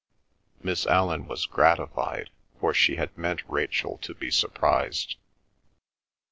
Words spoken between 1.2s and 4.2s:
was gratified, for she had meant Rachel to